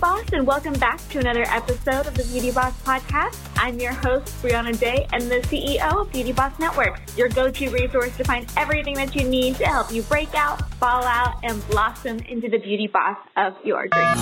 [0.00, 3.36] Boss, and welcome back to another episode of the Beauty Boss Podcast.
[3.56, 7.70] I'm your host, Briana Dai, and the CEO of Beauty Boss Network, your go to
[7.70, 11.66] resource to find everything that you need to help you break out, fall out, and
[11.66, 14.20] blossom into the beauty boss of your dreams.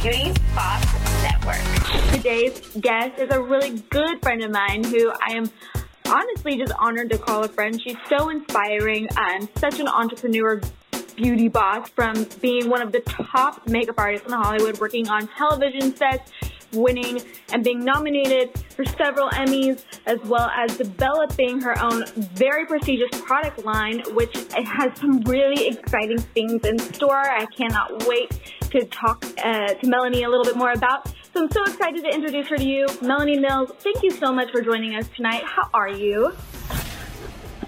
[0.00, 2.12] Beauty Boss Network.
[2.12, 5.50] Today's guest is a really good friend of mine who I am
[6.06, 7.78] honestly just honored to call a friend.
[7.82, 10.58] She's so inspiring uh, and such an entrepreneur
[11.22, 15.94] beauty boss from being one of the top makeup artists in Hollywood, working on television
[15.94, 16.32] sets,
[16.72, 17.20] winning
[17.52, 22.04] and being nominated for several Emmys, as well as developing her own
[22.34, 27.20] very prestigious product line, which has some really exciting things in store.
[27.20, 28.30] I cannot wait
[28.70, 31.08] to talk uh, to Melanie a little bit more about.
[31.32, 32.86] So I'm so excited to introduce her to you.
[33.00, 35.42] Melanie Mills, thank you so much for joining us tonight.
[35.44, 36.34] How are you?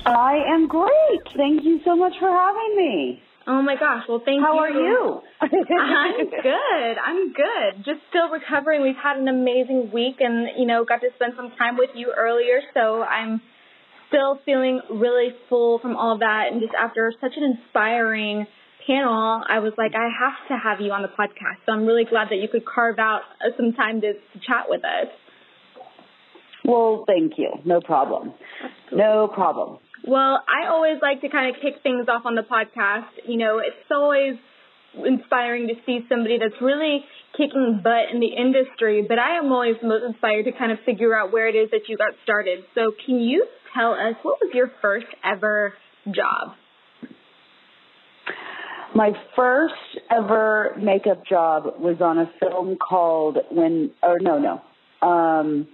[0.07, 1.23] I am great.
[1.37, 3.24] Thank you so much for having me.
[3.47, 4.05] Oh my gosh.
[4.09, 4.59] Well, thank How you.
[4.59, 5.21] How are you?
[5.41, 6.97] I'm good.
[6.99, 7.85] I'm good.
[7.85, 8.83] Just still recovering.
[8.83, 12.13] We've had an amazing week and, you know, got to spend some time with you
[12.17, 12.61] earlier.
[12.73, 13.43] So I'm
[14.09, 16.49] still feeling really full from all of that.
[16.51, 18.47] And just after such an inspiring
[18.87, 21.61] panel, I was like, I have to have you on the podcast.
[21.67, 23.23] So I'm really glad that you could carve out
[23.57, 25.09] some time to, to chat with us.
[26.65, 27.51] Well, thank you.
[27.67, 28.33] No problem.
[28.91, 29.79] No problem.
[30.07, 33.09] Well, I always like to kind of kick things off on the podcast.
[33.27, 34.37] You know, it's always
[34.95, 37.05] inspiring to see somebody that's really
[37.37, 41.17] kicking butt in the industry, but I am always most inspired to kind of figure
[41.17, 42.65] out where it is that you got started.
[42.75, 45.73] So, can you tell us what was your first ever
[46.07, 46.55] job?
[48.95, 49.75] My first
[50.11, 55.07] ever makeup job was on a film called When, or no, no.
[55.07, 55.67] Um,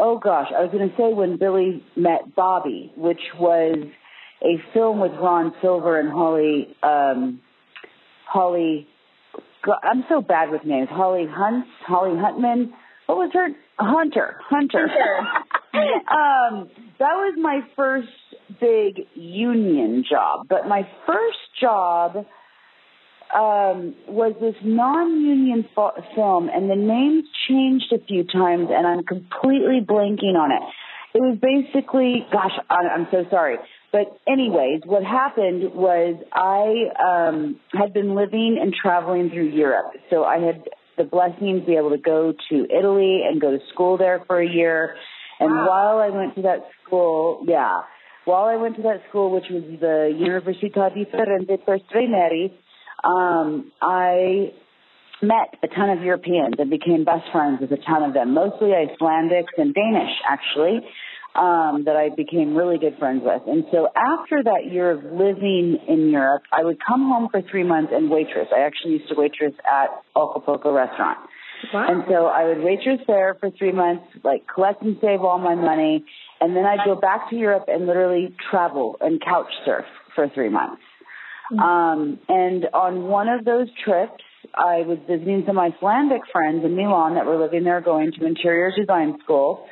[0.00, 3.76] oh gosh, I was going to say When Billy Met Bobby, which was
[4.42, 7.40] a film with Ron Silver and Holly, um,
[8.26, 8.88] Holly,
[9.82, 10.88] I'm so bad with names.
[10.90, 12.72] Holly Hunt, Holly Huntman.
[13.06, 13.48] What was her?
[13.78, 14.40] Hunter.
[14.48, 14.86] Hunter.
[15.74, 18.08] um, that was my first
[18.60, 20.46] big union job.
[20.48, 22.24] But my first job
[23.34, 29.04] um, was this non-union fo- film, and the names changed a few times, and I'm
[29.04, 30.62] completely blanking on it.
[31.14, 33.58] It was basically, gosh, I- I'm so sorry.
[33.92, 40.24] But anyways, what happened was I um, had been living and traveling through Europe, so
[40.24, 43.96] I had the blessing to be able to go to Italy and go to school
[43.96, 44.94] there for a year.
[45.40, 47.80] And while I went to that school, yeah,
[48.26, 52.52] while I went to that school, which was the Università di Firenze per Stranieri,
[53.04, 54.52] um, I
[55.22, 58.68] met a ton of Europeans and became best friends with a ton of them, mostly
[58.68, 60.80] Icelandics and Danish, actually,
[61.34, 63.42] um, that I became really good friends with.
[63.46, 67.64] And so after that year of living in Europe, I would come home for three
[67.64, 68.48] months and waitress.
[68.54, 71.18] I actually used to waitress at Acapulco restaurant.
[71.72, 75.54] And so I would waitress there for three months, like collect and save all my
[75.54, 76.04] money,
[76.40, 79.84] and then I'd go back to Europe and literally travel and couch surf
[80.14, 80.80] for three months.
[81.58, 84.22] Um, and on one of those trips,
[84.54, 88.72] I was visiting some Icelandic friends in Milan that were living there going to interior
[88.76, 89.66] design school.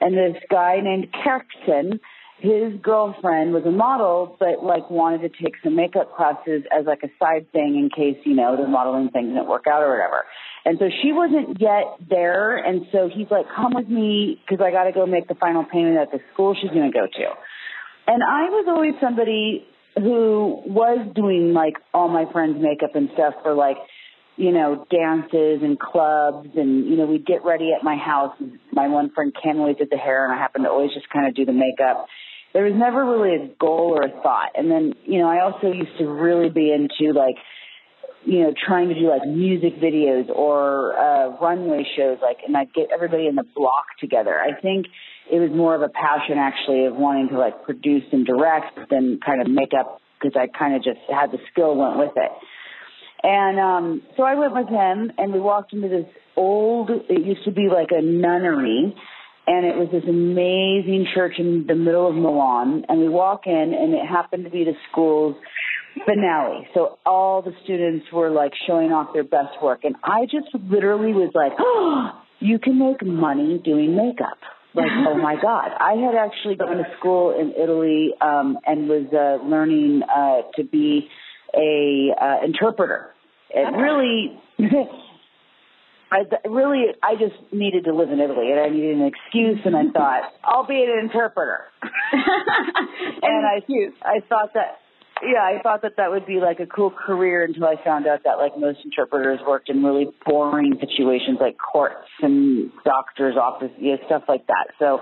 [0.00, 2.00] And this guy named Kerkson,
[2.38, 7.02] his girlfriend was a model, but like wanted to take some makeup classes as like
[7.04, 10.24] a side thing in case, you know, the modeling thing didn't work out or whatever.
[10.64, 12.56] And so she wasn't yet there.
[12.56, 15.64] And so he's like, come with me because I got to go make the final
[15.64, 17.26] payment at the school she's going to go to.
[18.06, 19.66] And I was always somebody
[19.96, 23.76] who was doing like all my friends' makeup and stuff for like,
[24.36, 28.34] you know, dances and clubs and, you know, we'd get ready at my house.
[28.72, 31.28] My one friend Ken always did the hair and I happened to always just kind
[31.28, 32.06] of do the makeup.
[32.54, 34.50] There was never really a goal or a thought.
[34.54, 37.36] And then, you know, I also used to really be into like,
[38.24, 42.72] you know, trying to do like music videos or uh runway shows, like and I'd
[42.72, 44.38] get everybody in the block together.
[44.38, 44.86] I think
[45.30, 49.20] it was more of a passion actually of wanting to like produce and direct than
[49.24, 52.32] kind of make up because I kind of just had the skill went with it.
[53.22, 57.44] And um so I went with him and we walked into this old it used
[57.44, 58.94] to be like a nunnery
[59.46, 63.74] and it was this amazing church in the middle of Milan and we walk in
[63.74, 65.36] and it happened to be the school's
[66.06, 66.66] finale.
[66.74, 71.12] So all the students were like showing off their best work and I just literally
[71.12, 72.10] was like, "Oh,
[72.40, 74.38] you can make money doing makeup."
[74.74, 75.70] Like, oh my God.
[75.78, 80.64] I had actually gone to school in Italy um, and was uh, learning uh, to
[80.64, 81.08] be
[81.54, 83.10] a uh, interpreter.
[83.50, 84.38] It really,
[86.10, 89.76] I really, I just needed to live in Italy, and I needed an excuse, and
[89.76, 91.64] I thought I'll be an interpreter.
[92.12, 93.62] and I,
[94.02, 94.78] I thought that
[95.22, 98.20] yeah, I thought that that would be like a cool career until I found out
[98.24, 103.92] that like most interpreters worked in really boring situations like courts and doctors' offices, you
[103.92, 104.74] know, stuff like that.
[104.78, 105.00] So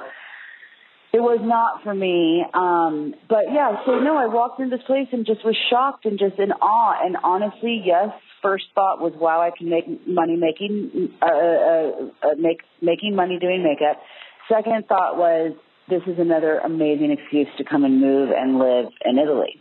[1.12, 2.44] it was not for me.
[2.54, 6.18] Um, but yeah, so no, I walked into this place and just was shocked and
[6.18, 7.04] just in awe.
[7.04, 8.10] And honestly, yes,
[8.42, 13.38] first thought was, wow, I can make money making, uh, uh, uh, make, making money
[13.40, 14.00] doing makeup.
[14.48, 15.52] Second thought was,
[15.88, 19.60] this is another amazing excuse to come and move and live in Italy.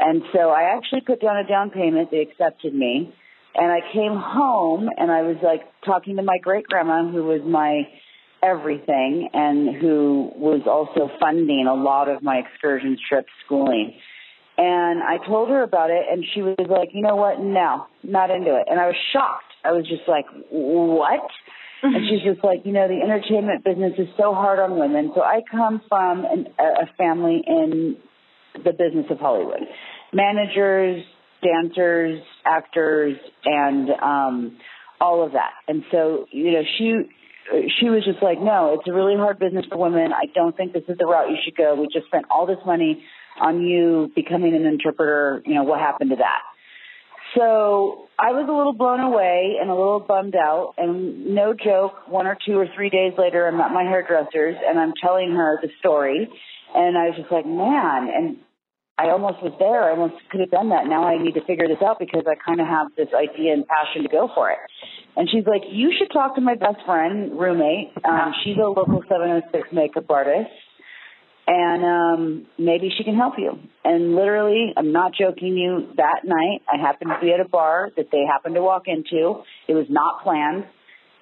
[0.00, 2.10] And so I actually put down a down payment.
[2.10, 3.14] They accepted me.
[3.54, 7.42] And I came home and I was like talking to my great grandma who was
[7.44, 7.82] my
[8.42, 13.92] everything and who was also funding a lot of my excursion trips schooling.
[14.56, 17.40] And I told her about it and she was like, you know what?
[17.40, 18.66] No, not into it.
[18.70, 19.52] And I was shocked.
[19.64, 21.28] I was just like, what?
[21.82, 25.12] And she's just like, you know, the entertainment business is so hard on women.
[25.14, 27.96] So I come from an, a family in
[28.64, 29.60] the business of Hollywood.
[30.12, 31.04] Managers,
[31.42, 34.58] dancers, actors, and um,
[35.00, 35.52] all of that.
[35.68, 36.94] And so, you know, she
[37.80, 40.12] she was just like, no, it's a really hard business for women.
[40.12, 41.74] I don't think this is the route you should go.
[41.74, 43.02] We just spent all this money
[43.40, 45.42] on you becoming an interpreter.
[45.44, 46.42] You know, what happened to that?
[47.36, 50.74] So I was a little blown away and a little bummed out.
[50.78, 54.78] And no joke, one or two or three days later, I'm at my hairdresser's and
[54.78, 56.28] I'm telling her the story.
[56.74, 58.36] And I was just like, man, and
[59.00, 59.88] I almost was there.
[59.88, 60.84] I almost could have done that.
[60.84, 63.64] Now I need to figure this out because I kind of have this idea and
[63.64, 64.58] passion to go for it.
[65.16, 67.96] And she's like, you should talk to my best friend, roommate.
[68.04, 70.52] Um, she's a local 706 makeup artist.
[71.48, 73.56] And um, maybe she can help you.
[73.84, 77.88] And literally, I'm not joking you, that night I happened to be at a bar
[77.96, 79.40] that they happened to walk into.
[79.66, 80.68] It was not planned.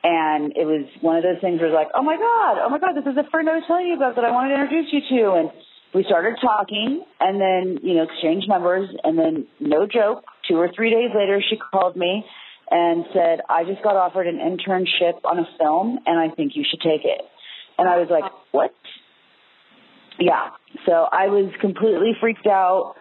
[0.03, 2.79] And it was one of those things where it's like, oh my God, oh my
[2.79, 4.91] God, this is a friend I was telling you about that I wanted to introduce
[4.91, 5.23] you to.
[5.39, 5.51] And
[5.95, 8.89] we started talking and then, you know, exchanged numbers.
[9.03, 12.25] And then, no joke, two or three days later, she called me
[12.71, 16.65] and said, I just got offered an internship on a film and I think you
[16.69, 17.23] should take it.
[17.79, 18.75] And I was like, what?
[20.19, 20.51] Yeah.
[20.85, 22.97] So I was completely freaked out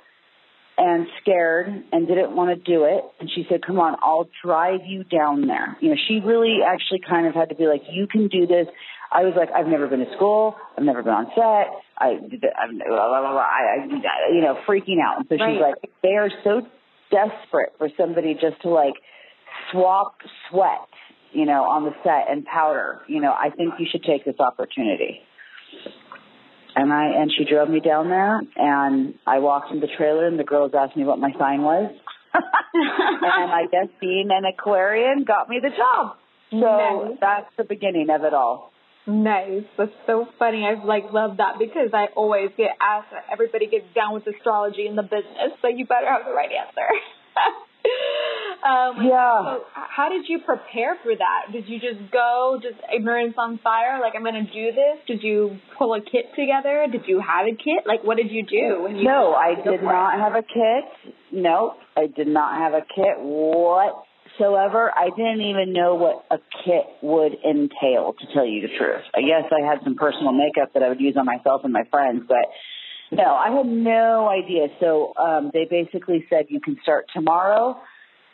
[0.78, 3.04] and scared and didn't want to do it.
[3.20, 5.76] And she said, come on, I'll drive you down there.
[5.82, 8.68] You know, she really actually kind of had to be like, you can do this.
[9.12, 10.56] I was like, I've never been to school.
[10.78, 11.72] I've never been on set.
[11.98, 15.20] I, I'm, blah, blah, blah, I, I, you know, freaking out.
[15.20, 16.62] And so she's like, they are so
[17.10, 18.94] desperate for somebody just to like
[19.72, 20.18] swap
[20.50, 20.90] sweat,
[21.32, 23.00] you know, on the set and powder.
[23.08, 25.22] You know, I think you should take this opportunity.
[26.76, 30.38] And I and she drove me down there, and I walked in the trailer, and
[30.38, 31.92] the girls asked me what my sign was,
[32.34, 36.18] and I guess being an Aquarian got me the job.
[36.52, 37.18] So Nice.
[37.20, 38.72] that's the beginning of it all.
[39.08, 39.64] Nice.
[39.78, 40.66] That's so funny.
[40.66, 43.08] I like love that because I always get asked.
[43.32, 46.90] Everybody gets down with astrology in the business, so you better have the right answer.
[48.68, 49.60] um, Yeah.
[49.60, 51.54] So, how did you prepare for that?
[51.54, 54.00] Did you just go, just ignorance on fire?
[54.02, 55.00] Like I'm going to do this.
[55.08, 56.86] Did you pull a kit together?
[56.92, 57.88] Did you have a kit?
[57.88, 59.06] Like what did you do when you?
[59.06, 59.84] No, I did for it?
[59.84, 61.16] not have a kit.
[61.32, 63.24] Nope, I did not have a kit
[64.38, 64.92] whatsoever.
[64.96, 69.04] I didn't even know what a kit would entail, to tell you the truth.
[69.16, 71.84] I guess I had some personal makeup that I would use on myself and my
[71.90, 72.46] friends, but
[73.12, 74.68] no, I had no idea.
[74.80, 77.80] So um, they basically said you can start tomorrow.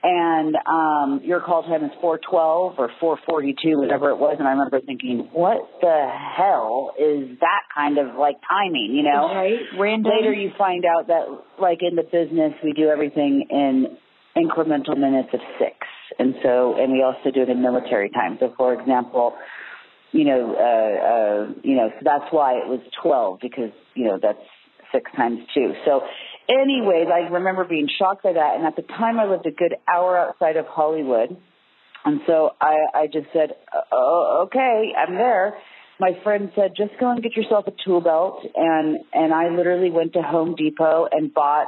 [0.05, 4.35] And um, your call time is 412 or 442, whatever it was.
[4.37, 9.31] And I remember thinking, what the hell is that kind of like timing, you know?
[9.33, 9.63] Right.
[9.79, 10.11] Random.
[10.11, 11.23] Later, you find out that,
[11.57, 13.95] like in the business, we do everything in
[14.35, 15.75] incremental minutes of six,
[16.19, 18.37] and so, and we also do it in military time.
[18.39, 19.35] So, for example,
[20.11, 24.19] you know, uh, uh, you know, so that's why it was twelve because you know
[24.21, 24.39] that's
[24.93, 25.73] six times two.
[25.85, 26.01] So,
[26.49, 29.75] anyways, I remember being shocked by that, and at the time, I lived a good
[29.87, 31.35] hour outside of Hollywood.
[32.05, 33.51] And so I, I just said,
[33.91, 35.53] oh, okay, I'm there.
[35.99, 38.45] My friend said, just go and get yourself a tool belt.
[38.55, 41.67] And, and I literally went to Home Depot and bought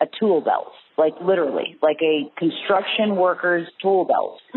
[0.00, 4.40] a tool belt, like literally, like a construction worker's tool belt.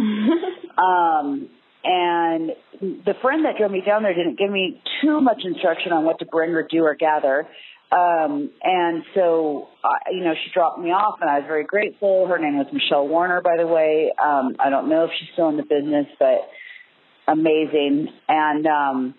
[0.77, 1.49] um,
[1.83, 6.03] and the friend that drove me down there didn't give me too much instruction on
[6.05, 7.47] what to bring or do or gather.
[7.91, 12.27] Um, and so, uh, you know, she dropped me off and I was very grateful.
[12.27, 14.11] Her name was Michelle Warner, by the way.
[14.21, 16.49] Um, I don't know if she's still in the business, but
[17.27, 18.09] amazing.
[18.27, 19.15] And, um,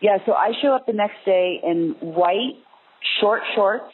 [0.00, 2.54] Yeah, so I show up the next day in white
[3.20, 3.92] short shorts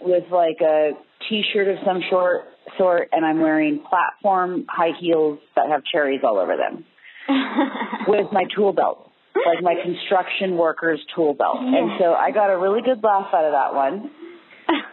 [0.00, 0.92] with like a
[1.28, 2.42] t-shirt of some short
[2.78, 6.84] sort, and I'm wearing platform high heels that have cherries all over them,
[8.08, 11.58] with my tool belt, like my construction worker's tool belt.
[11.60, 14.10] And so I got a really good laugh out of that one,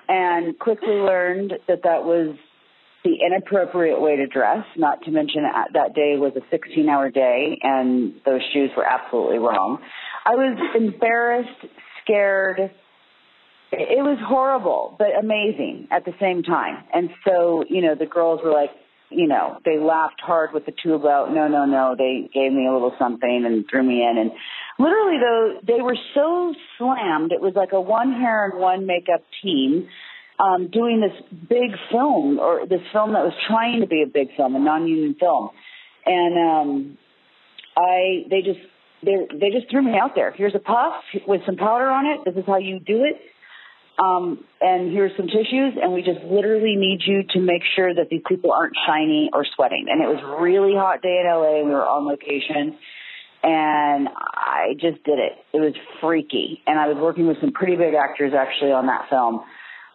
[0.08, 2.36] and quickly learned that that was
[3.04, 4.66] the inappropriate way to dress.
[4.78, 9.40] Not to mention that that day was a 16-hour day, and those shoes were absolutely
[9.40, 9.80] wrong.
[10.26, 11.66] I was embarrassed,
[12.04, 12.72] scared
[13.80, 16.84] it was horrible, but amazing at the same time.
[16.94, 18.72] And so, you know, the girls were like,
[19.10, 21.32] you know, they laughed hard with the tube out.
[21.34, 21.96] No, no, no.
[21.98, 24.18] They gave me a little something and threw me in.
[24.18, 24.32] And
[24.80, 27.32] literally, though, they were so slammed.
[27.32, 29.88] It was like a one hair and one makeup team
[30.40, 31.14] um, doing this
[31.48, 35.16] big film or this film that was trying to be a big film, a non-union
[35.20, 35.50] film.
[36.06, 36.98] And um,
[37.78, 38.60] I, they just,
[39.06, 40.32] they, they just threw me out there.
[40.32, 40.96] Here's a puff
[41.28, 42.26] with some powder on it.
[42.26, 43.22] This is how you do it
[44.00, 48.10] um, and here's some tissues, and we just literally need you to make sure that
[48.10, 49.86] these people aren't shiny or sweating.
[49.90, 51.60] And it was really hot day in LA.
[51.60, 52.78] And we were on location,
[53.44, 55.34] and I just did it.
[55.54, 59.10] It was freaky, and I was working with some pretty big actors actually on that
[59.10, 59.44] film.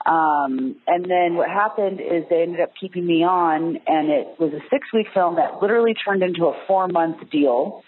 [0.07, 4.53] Um, and then what happened is they ended up keeping me on, and it was
[4.53, 7.83] a six week film that literally turned into a four month deal.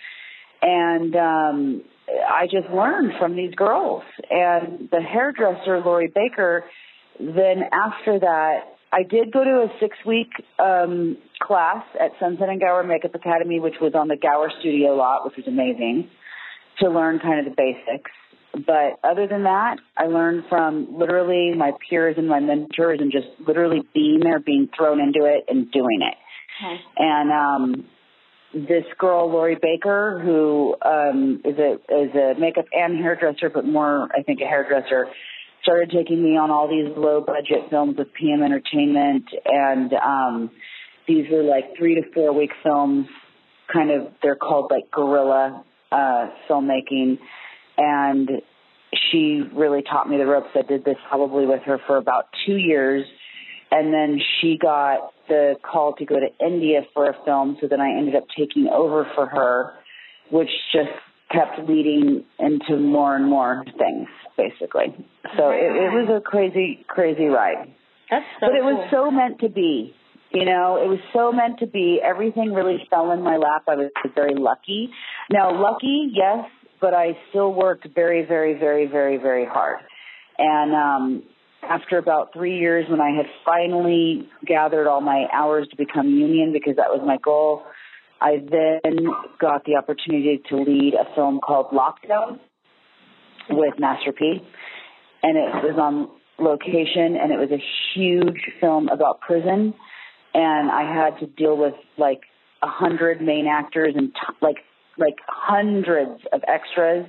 [0.61, 1.83] And um,
[2.29, 4.03] I just learned from these girls.
[4.31, 6.65] And the hairdresser, Lori Baker,
[7.19, 8.61] then after that,
[8.93, 13.61] I did go to a six week um, class at Sunset and Gower Makeup Academy,
[13.61, 16.11] which was on the Gower studio lot, which was amazing
[16.81, 18.11] to learn kind of the basics.
[18.53, 23.29] But other than that, I learned from literally my peers and my mentors and just
[23.47, 26.17] literally being there, being thrown into it and doing it.
[26.61, 26.81] Okay.
[26.99, 27.85] And um,
[28.53, 34.09] this girl Lori Baker, who um, is a is a makeup and hairdresser, but more
[34.17, 35.07] I think a hairdresser,
[35.63, 40.51] started taking me on all these low budget films with PM Entertainment, and um,
[41.07, 43.07] these were like three to four week films.
[43.73, 47.19] Kind of, they're called like guerrilla uh, filmmaking,
[47.79, 48.29] and
[49.11, 50.49] she really taught me the ropes.
[50.57, 53.05] I did this probably with her for about two years,
[53.71, 57.81] and then she got the call to go to India for a film, so then
[57.81, 59.73] I ended up taking over for her,
[60.31, 60.91] which just
[61.33, 64.93] kept leading into more and more things, basically.
[65.39, 67.73] So it, it was a crazy, crazy ride.
[68.11, 68.75] That's so But it cool.
[68.75, 69.95] was so meant to be.
[70.33, 72.01] You know, it was so meant to be.
[72.05, 73.65] Everything really fell in my lap.
[73.69, 74.91] I was very lucky.
[75.31, 76.45] Now, lucky, yes,
[76.81, 79.79] but I still worked very, very, very, very, very hard.
[80.39, 81.23] And um,
[81.63, 86.53] after about three years when I had finally gathered all my hours to become union
[86.53, 87.63] because that was my goal,
[88.21, 89.07] I then
[89.41, 92.39] got the opportunity to lead a film called Lockdown
[93.51, 94.43] with Master P.
[95.23, 97.63] And it was on location and it was a
[97.95, 99.75] huge film about prison.
[100.33, 102.21] And I had to deal with like
[102.63, 104.57] a hundred main actors and t- like,
[104.99, 107.07] like hundreds of extras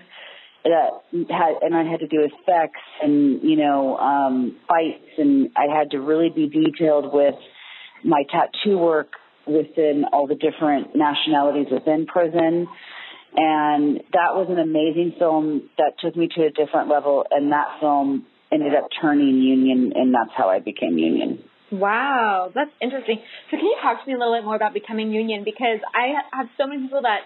[0.63, 5.75] that had and I had to do effects and you know um fights and I
[5.75, 7.35] had to really be detailed with
[8.03, 9.13] my tattoo work
[9.47, 12.67] within all the different nationalities within prison
[13.35, 17.79] and that was an amazing film that took me to a different level and that
[17.79, 21.39] film ended up turning union and that's how I became union.
[21.71, 23.19] Wow, that's interesting.
[23.49, 26.19] So can you talk to me a little bit more about becoming union because I
[26.35, 27.21] have so many people that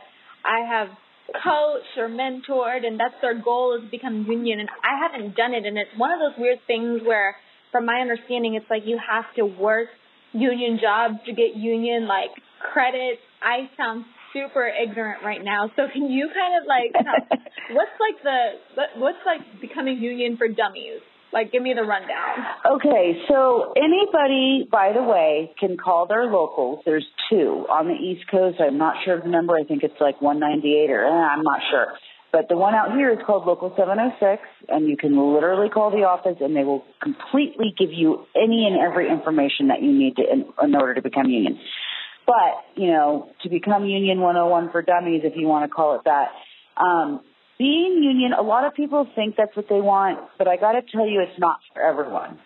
[0.46, 0.90] I have
[1.34, 5.54] coached or mentored and that's their goal is to become union and I haven't done
[5.54, 7.36] it and it's one of those weird things where
[7.72, 9.90] from my understanding it's like you have to work
[10.34, 12.30] union jobs to get union like
[12.60, 13.22] credits.
[13.42, 15.72] I sound super ignorant right now.
[15.76, 16.92] So can you kind of like
[17.72, 21.02] what's like the what's like becoming union for dummies?
[21.36, 22.48] Like, give me the rundown.
[22.80, 26.80] Okay, so anybody, by the way, can call their locals.
[26.86, 28.56] There's two on the East Coast.
[28.62, 29.54] I'm not sure of the number.
[29.54, 31.88] I think it's like 198 or eh, I'm not sure.
[32.32, 36.08] But the one out here is called Local 706, and you can literally call the
[36.08, 40.24] office, and they will completely give you any and every information that you need to
[40.24, 41.60] in, in order to become union.
[42.26, 46.02] But you know, to become Union 101 for Dummies, if you want to call it
[46.06, 46.32] that,
[46.82, 47.22] um,
[47.58, 50.82] being union, a lot of people think that's what they want, but I got to
[50.92, 52.40] tell you, it's not for everyone.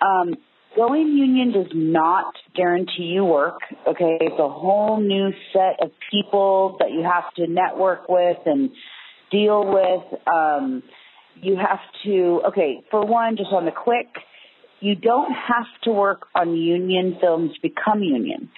[0.00, 0.34] Um,
[0.76, 3.60] going union does not guarantee you work.
[3.86, 8.70] Okay, it's a whole new set of people that you have to network with and
[9.30, 10.20] deal with.
[10.26, 10.82] Um,
[11.36, 12.42] you have to.
[12.48, 14.08] Okay, for one, just on the quick,
[14.80, 18.50] you don't have to work on union films to become union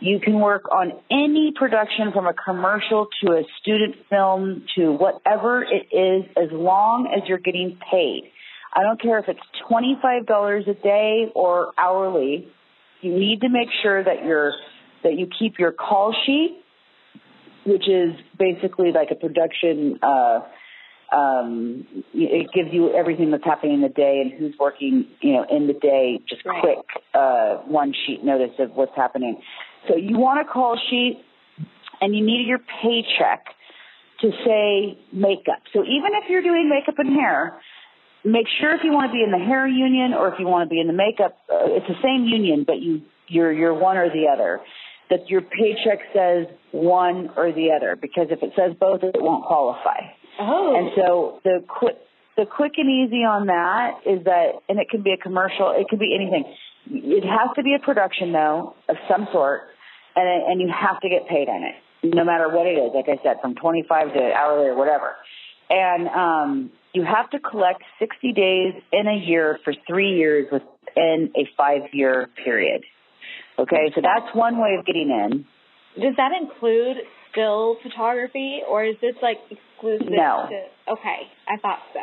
[0.00, 5.62] You can work on any production from a commercial to a student film to whatever
[5.62, 8.30] it is as long as you're getting paid.
[8.74, 12.46] I don't care if it's $25 a day or hourly.
[13.00, 14.52] You need to make sure that you're
[15.02, 16.62] that you keep your call sheet,
[17.64, 20.40] which is basically like a production uh
[21.12, 25.46] um, it gives you everything that's happening in the day and who's working, you know,
[25.48, 26.60] in the day, just Right.
[26.60, 29.40] quick, uh, one sheet notice of what's happening.
[29.88, 31.22] So you want a call sheet
[32.00, 33.46] and you need your paycheck
[34.20, 35.62] to say makeup.
[35.72, 37.60] So even if you're doing makeup and hair,
[38.24, 40.68] make sure if you want to be in the hair union or if you want
[40.68, 43.96] to be in the makeup, uh, it's the same union, but you, you're, you're one
[43.96, 44.60] or the other.
[45.08, 49.44] That your paycheck says one or the other because if it says both, it won't
[49.44, 50.00] qualify.
[50.40, 50.74] Oh.
[50.76, 51.94] And so the quick,
[52.36, 55.86] the quick and easy on that is that, and it can be a commercial, it
[55.88, 56.52] could be anything.
[56.90, 59.62] It has to be a production though of some sort,
[60.16, 62.90] and and you have to get paid on it, no matter what it is.
[62.94, 65.16] Like I said, from twenty five to hourly or whatever.
[65.68, 71.30] And um, you have to collect sixty days in a year for three years within
[71.36, 72.82] a five year period.
[73.58, 75.44] Okay, so that's one way of getting in.
[76.00, 76.98] Does that include
[77.32, 80.08] still photography, or is this like exclusive?
[80.10, 80.46] No.
[80.48, 82.00] To, okay, I thought so.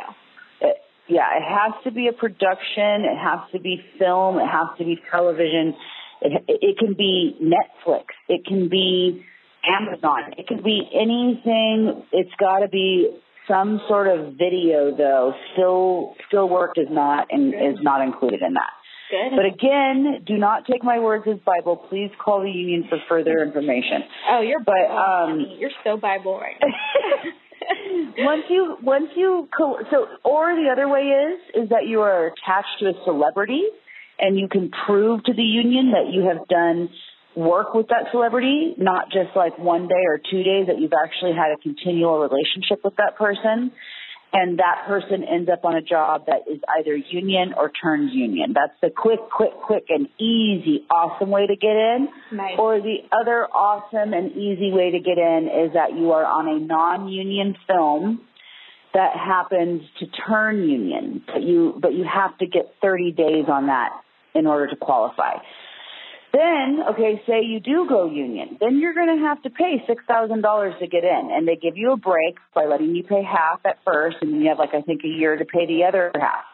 [0.60, 0.76] it,
[1.08, 3.04] yeah, it has to be a production.
[3.04, 4.38] It has to be film.
[4.38, 5.74] It has to be television.
[6.20, 8.04] It, it can be Netflix.
[8.28, 9.24] It can be
[9.66, 10.34] Amazon.
[10.38, 12.04] It can be anything.
[12.12, 13.08] It's got to be
[13.48, 15.32] some sort of video, though.
[15.52, 18.70] Still, still work is not and is not included in that.
[19.10, 19.36] Good.
[19.36, 21.76] But again, do not take my words as Bible.
[21.88, 24.02] Please call the union for further information.
[24.30, 26.68] oh, you're but, um, you're so Bible right now.
[28.18, 32.26] once you once you co- so or the other way is is that you are
[32.26, 33.62] attached to a celebrity
[34.18, 36.88] and you can prove to the union that you have done
[37.36, 41.32] work with that celebrity not just like one day or two days that you've actually
[41.32, 43.72] had a continual relationship with that person.
[44.36, 48.52] And that person ends up on a job that is either union or turns union.
[48.52, 52.08] That's the quick quick quick and easy awesome way to get in.
[52.32, 52.56] Nice.
[52.58, 56.48] or the other awesome and easy way to get in is that you are on
[56.48, 58.22] a non-union film
[58.94, 63.66] that happens to turn union, but you but you have to get 30 days on
[63.66, 63.90] that
[64.34, 65.34] in order to qualify.
[66.32, 70.78] Then, okay, say you do go union, then you're going to have to pay $6,000
[70.80, 73.78] to get in, and they give you a break by letting you pay half at
[73.84, 76.44] first, and you have like I think a year to pay the other half.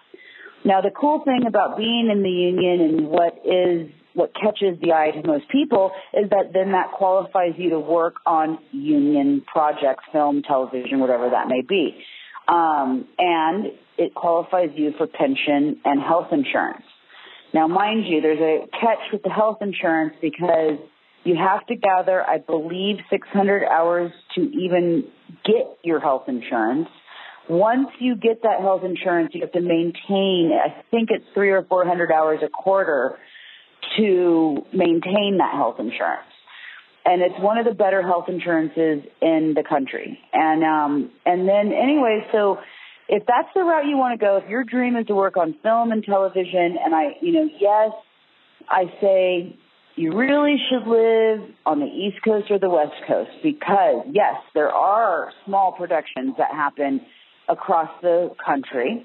[0.67, 4.93] Now, the cool thing about being in the union and what is what catches the
[4.93, 10.05] eye to most people is that then that qualifies you to work on union projects,
[10.13, 11.97] film, television, whatever that may be.
[12.51, 16.83] Um, and it qualifies you for pension and health insurance.
[17.55, 20.79] Now, mind you, there's a catch with the health insurance because
[21.25, 25.05] you have to gather, I believe, 600 hours to even
[25.45, 26.89] get your health insurance.
[27.49, 31.65] Once you get that health insurance, you have to maintain, I think it's three or
[31.69, 33.19] 400 hours a quarter
[33.99, 36.30] to maintain that health insurance.
[37.05, 40.19] And it's one of the better health insurances in the country.
[40.33, 42.59] And, um, and then anyway, so
[43.09, 45.55] if that's the route you want to go, if your dream is to work on
[45.63, 47.91] film and television, and I, you know, yes,
[48.69, 49.57] I say
[49.97, 54.71] you really should live on the East Coast or the West Coast because, yes, there
[54.71, 57.01] are small productions that happen
[57.49, 59.05] across the country,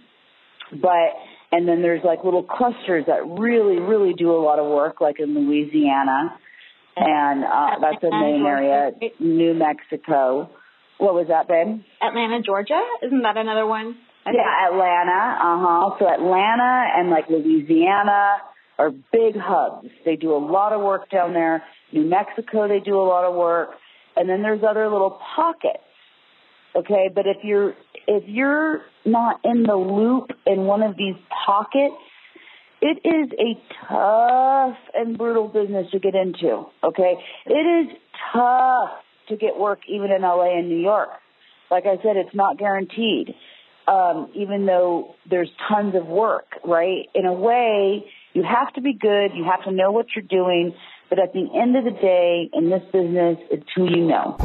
[0.72, 1.10] but,
[1.52, 5.20] and then there's like little clusters that really, really do a lot of work, like
[5.20, 6.38] in Louisiana,
[6.96, 10.50] and uh, that's a main area, New Mexico.
[10.98, 11.82] What was that, babe?
[12.02, 13.96] Atlanta, Georgia, isn't that another one?
[14.24, 15.38] Think- Yeah, Atlanta.
[15.40, 15.96] Uh huh.
[16.00, 18.38] So Atlanta and like Louisiana
[18.80, 19.88] are big hubs.
[20.06, 21.64] They do a lot of work down there.
[21.92, 23.70] New Mexico, they do a lot of work,
[24.16, 25.84] and then there's other little pockets.
[26.76, 27.74] Okay, but if you're
[28.08, 31.96] if you're not in the loop in one of these pockets,
[32.86, 36.66] it is a tough and brutal business to get into.
[36.84, 37.16] Okay,
[37.48, 37.98] it is
[38.32, 38.92] tough
[39.30, 41.10] to get work even in LA and New York.
[41.72, 43.34] Like I said, it's not guaranteed.
[43.88, 47.08] Um, even though there's tons of work, right?
[47.14, 49.32] In a way, you have to be good.
[49.36, 50.76] You have to know what you're doing.
[51.10, 54.38] But at the end of the day, in this business, it's who you know.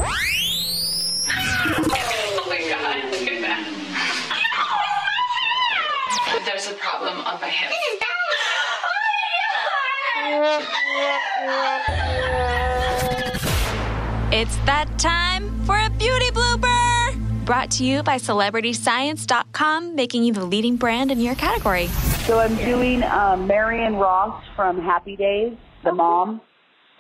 [14.33, 17.45] It's that time for a beauty blooper.
[17.45, 21.87] Brought to you by CelebrityScience.com, making you the leading brand in your category.
[22.27, 26.41] So I'm doing um, Marion Ross from Happy Days, the mom.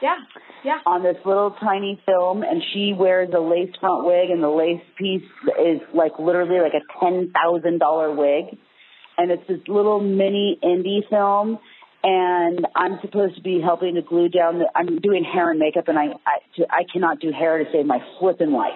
[0.00, 0.16] Yeah,
[0.64, 0.78] yeah.
[0.86, 4.82] On this little tiny film, and she wears a lace front wig, and the lace
[4.96, 5.28] piece
[5.60, 8.56] is like literally like a ten thousand dollar wig,
[9.18, 11.58] and it's this little mini indie film.
[12.02, 14.66] And I'm supposed to be helping to glue down the.
[14.74, 17.98] I'm doing hair and makeup, and I I, I cannot do hair to save my
[18.18, 18.72] flipping life.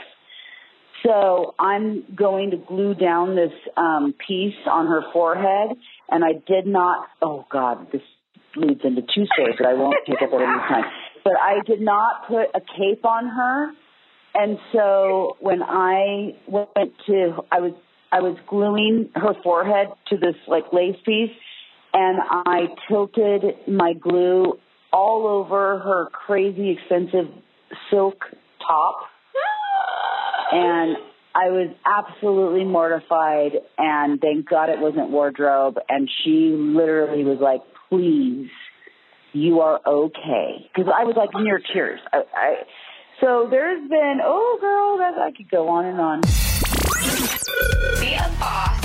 [1.05, 5.77] So I'm going to glue down this um, piece on her forehead,
[6.11, 7.09] and I did not.
[7.23, 8.03] Oh God, this
[8.57, 10.85] leads into two stories that I won't take up at any time.
[11.25, 13.71] But I did not put a cape on her,
[14.35, 17.73] and so when I went to, I was
[18.13, 21.33] I was gluing her forehead to this like lace piece,
[21.95, 24.59] and I tilted my glue
[24.93, 27.33] all over her crazy expensive
[27.91, 28.25] silk
[28.67, 28.97] top,
[30.53, 30.97] and
[31.35, 33.53] I was absolutely mortified.
[33.79, 35.79] And thank God it wasn't wardrobe.
[35.89, 38.51] And she literally was like, "Please."
[39.35, 40.71] you are okay.
[40.73, 42.01] Because I was like near tears.
[42.13, 42.55] I, I,
[43.21, 46.21] so there's been, oh girl, that I could go on and on.
[48.01, 48.85] Be a boss.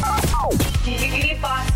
[0.84, 1.69] Beauty Boss Network.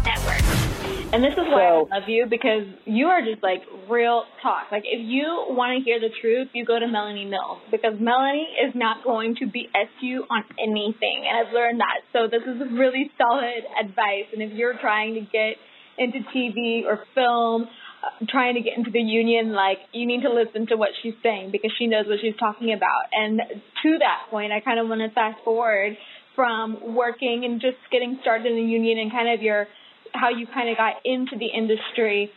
[1.13, 4.71] And this is why So- I love you because you are just like real talk.
[4.71, 8.49] Like if you want to hear the truth, you go to Melanie Mills because Melanie
[8.65, 11.25] is not going to BS you on anything.
[11.29, 12.01] And I've learned that.
[12.13, 14.25] So this is really solid advice.
[14.33, 15.57] And if you're trying to get
[15.99, 17.69] into TV or film,
[18.03, 21.13] uh, trying to get into the union, like you need to listen to what she's
[21.21, 23.13] saying because she knows what she's talking about.
[23.13, 23.39] And
[23.83, 25.95] to that point, I kind of want to fast forward
[26.35, 29.67] from working and just getting started in the union and kind of your
[30.13, 32.31] how you kind of got into the industry.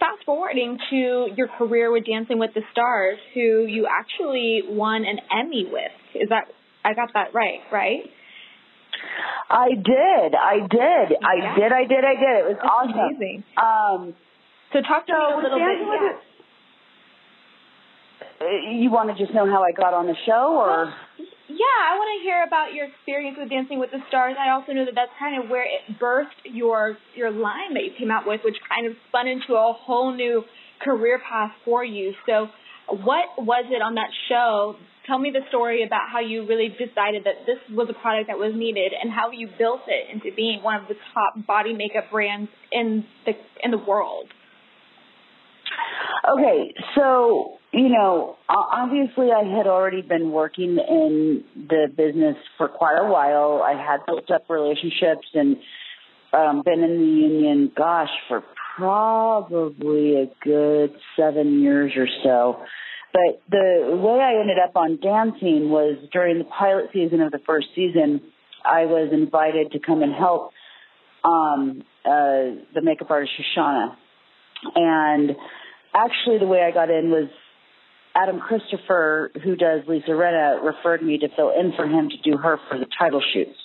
[0.00, 5.18] Fast forwarding to your career with Dancing with the Stars, who you actually won an
[5.30, 5.92] Emmy with.
[6.14, 6.44] Is that
[6.84, 8.00] I got that right, right?
[9.48, 12.36] I did, I did, I did, I did, I did.
[12.40, 12.98] It was That's awesome.
[12.98, 13.44] amazing.
[13.56, 14.14] Um,
[14.72, 16.16] So talk to So me a little bit.
[18.40, 18.46] Yeah.
[18.46, 20.92] uh, you want to just know how I got on the show, or?
[21.48, 24.34] Yeah, I want to hear about your experience with Dancing with the Stars.
[24.34, 27.92] I also know that that's kind of where it birthed your your line that you
[27.96, 30.42] came out with, which kind of spun into a whole new
[30.82, 32.14] career path for you.
[32.26, 32.48] So,
[32.90, 34.74] what was it on that show?
[35.06, 38.38] Tell me the story about how you really decided that this was a product that
[38.38, 42.10] was needed, and how you built it into being one of the top body makeup
[42.10, 44.26] brands in the in the world.
[46.26, 52.98] Okay, so you know, obviously, I had already been working in the business for quite
[52.98, 53.62] a while.
[53.62, 55.56] I had built up relationships and
[56.32, 58.42] um, been in the union, gosh, for
[58.76, 62.62] probably a good seven years or so.
[63.12, 67.40] But the way I ended up on dancing was during the pilot season of the
[67.46, 68.20] first season.
[68.64, 70.50] I was invited to come and help
[71.24, 73.96] um, uh, the makeup artist Shoshana,
[74.74, 75.30] and
[75.94, 77.28] actually the way I got in was
[78.16, 82.38] Adam Christopher, who does Lisa Rinna, referred me to fill in for him to do
[82.38, 83.58] her for the title shoots.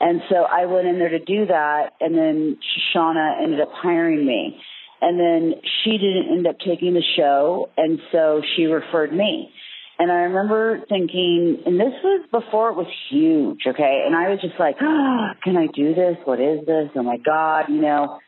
[0.00, 2.58] And so I went in there to do that, and then
[2.94, 4.60] Shoshana ended up hiring me.
[5.00, 9.52] And then she didn't end up taking the show, and so she referred me.
[9.98, 14.04] And I remember thinking, and this was before it was huge, okay?
[14.06, 16.16] And I was just like, oh, can I do this?
[16.24, 16.90] What is this?
[16.94, 18.18] Oh my God, you know?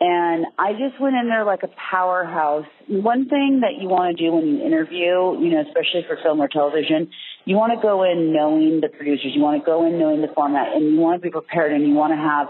[0.00, 2.66] And I just went in there like a powerhouse.
[2.86, 6.40] One thing that you want to do when you interview, you know, especially for film
[6.40, 7.10] or television,
[7.44, 9.32] you want to go in knowing the producers.
[9.34, 11.86] You want to go in knowing the format and you want to be prepared and
[11.86, 12.46] you want to have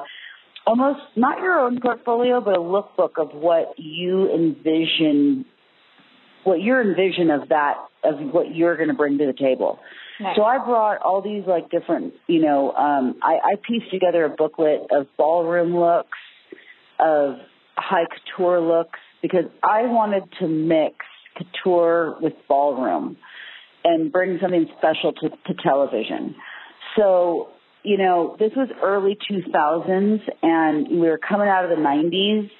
[0.66, 5.46] almost not your own portfolio, but a lookbook of what you envision,
[6.44, 9.78] what your envision of that, of what you're going to bring to the table.
[10.20, 10.36] Nice.
[10.36, 14.28] So I brought all these like different, you know, um, I, I pieced together a
[14.28, 16.18] booklet of ballroom looks,
[16.98, 17.36] of
[17.76, 20.96] high couture looks, because I wanted to mix
[21.36, 23.16] couture with ballroom
[23.84, 26.34] and bring something special to, to television.
[26.96, 27.48] So,
[27.84, 32.50] you know, this was early 2000s and we were coming out of the 90s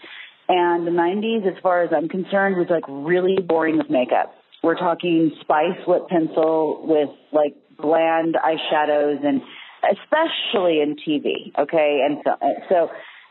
[0.48, 4.33] and the 90s, as far as I'm concerned, was like really boring with makeup.
[4.62, 9.42] We're talking spice lip pencil with like bland eyeshadows and
[9.85, 12.01] especially in TV, okay?
[12.05, 12.31] And so,
[12.68, 12.88] so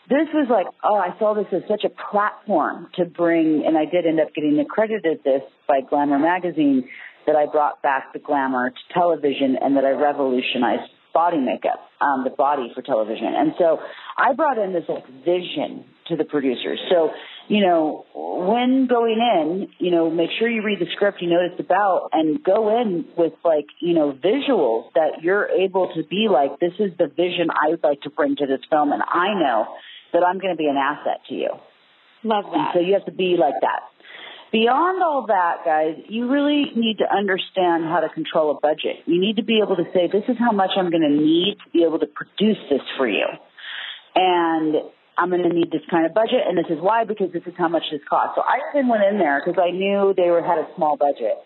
[0.09, 3.85] this was like, oh, I saw this as such a platform to bring, and I
[3.85, 6.87] did end up getting accredited this by Glamour magazine
[7.25, 12.23] that I brought back the glamour to television and that I revolutionized body makeup, um,
[12.23, 13.33] the body for television.
[13.35, 13.79] And so
[14.17, 16.79] I brought in this like vision to the producers.
[16.89, 17.09] So,
[17.49, 21.37] you know, when going in, you know, make sure you read the script you know
[21.37, 26.03] what it's about and go in with like, you know, visuals that you're able to
[26.03, 29.01] be like, this is the vision I would like to bring to this film and
[29.01, 29.65] I know
[30.17, 31.53] that I'm going to be an asset to you.
[32.23, 32.73] Love And that.
[32.73, 33.85] so you have to be like that.
[34.51, 39.03] Beyond all that, guys, you really need to understand how to control a budget.
[39.05, 41.57] You need to be able to say, this is how much I'm going to need
[41.63, 43.27] to be able to produce this for you.
[44.15, 44.75] And
[45.17, 47.53] I'm going to need this kind of budget, and this is why, because this is
[47.57, 48.33] how much this costs.
[48.35, 51.37] So I even went in there because I knew they were had a small budget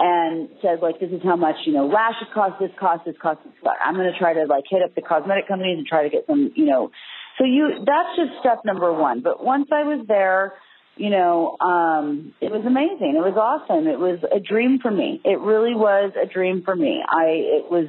[0.00, 3.40] and said like, this is how much, you know, lashes cost, this cost, this cost,
[3.44, 3.76] this cost.
[3.84, 6.24] I'm going to try to like hit up the cosmetic companies and try to get
[6.26, 6.90] some, you know,
[7.38, 9.20] so you, that's just step number one.
[9.22, 10.54] But once I was there,
[10.96, 13.14] you know, um, it was amazing.
[13.16, 13.86] It was awesome.
[13.86, 15.20] It was a dream for me.
[15.24, 17.00] It really was a dream for me.
[17.08, 17.86] I, it was,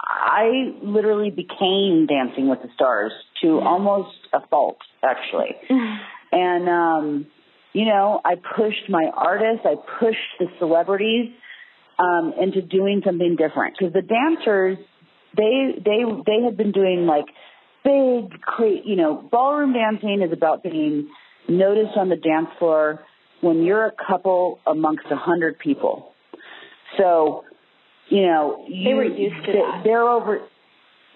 [0.00, 5.56] I literally became Dancing with the Stars to almost a fault, actually.
[6.32, 7.26] and, um,
[7.72, 11.32] you know, I pushed my artists, I pushed the celebrities,
[11.98, 13.78] um, into doing something different.
[13.78, 14.78] Cause the dancers,
[15.36, 17.26] they, they, they had been doing like
[17.84, 21.08] big, cra- you know, ballroom dancing is about being
[21.48, 23.00] noticed on the dance floor
[23.40, 26.12] when you're a couple amongst a hundred people.
[26.98, 27.44] So,
[28.08, 29.80] you know, you, They were used to they- that.
[29.84, 30.40] They're over,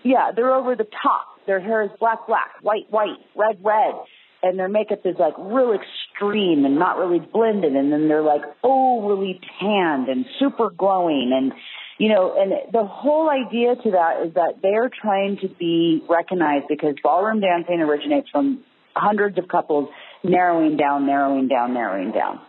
[0.03, 1.27] yeah, they're over the top.
[1.47, 3.95] Their hair is black, black, white, white, red, red,
[4.43, 7.75] and their makeup is like real extreme and not really blended.
[7.77, 11.53] And then they're like overly tanned and super glowing and
[11.99, 16.67] you know, and the whole idea to that is that they're trying to be recognized
[16.69, 18.63] because ballroom dancing originates from
[18.95, 19.89] hundreds of couples
[20.23, 22.41] narrowing down, narrowing down, narrowing down.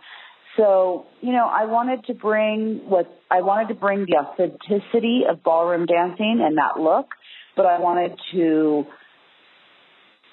[0.56, 5.42] So, you know, I wanted to bring what I wanted to bring the authenticity of
[5.44, 7.06] ballroom dancing and that look,
[7.56, 8.84] but I wanted to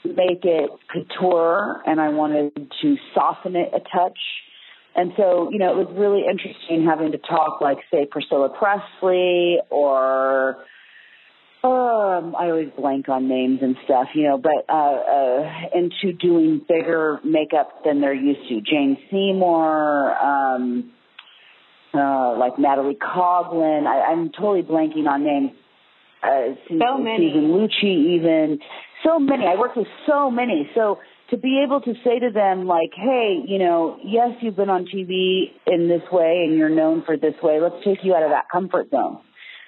[0.04, 4.18] make it couture and I wanted to soften it a touch.
[4.96, 9.58] And so, you know, it was really interesting having to talk like, say, Priscilla Presley
[9.70, 10.56] or,
[11.64, 16.62] um, I always blank on names and stuff, you know, but, uh, uh, into doing
[16.68, 18.62] bigger makeup than they're used to.
[18.62, 20.92] Jane Seymour, um,
[21.94, 23.88] uh, like Natalie Coughlin.
[23.88, 25.52] I, I'm totally blanking on names.
[26.24, 27.32] Uh, So many.
[27.34, 28.60] Susan Lucci even.
[29.04, 29.46] So many.
[29.46, 30.70] I worked with so many.
[30.74, 31.00] So
[31.32, 34.86] to be able to say to them like, hey, you know, yes, you've been on
[34.86, 37.60] TV in this way and you're known for this way.
[37.62, 39.20] Let's take you out of that comfort zone.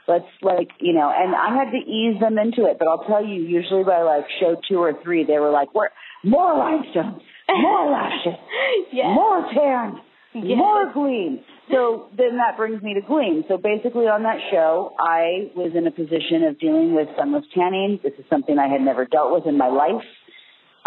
[0.07, 3.25] Let's like, you know, and I had to ease them into it, but I'll tell
[3.25, 5.89] you, usually by like show two or three, they were like, we're
[6.23, 8.39] more rhinestones, more lashes,
[8.93, 9.05] Yes.
[9.13, 9.99] more tan,
[10.33, 10.57] Yes.
[10.57, 11.39] more gleam.
[11.71, 13.43] So then that brings me to gleam.
[13.49, 17.99] So basically on that show, I was in a position of dealing with sunless tanning.
[18.01, 20.05] This is something I had never dealt with in my life.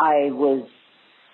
[0.00, 0.66] I was